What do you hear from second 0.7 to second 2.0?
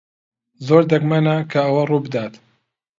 دەگمەنە کە ئەوە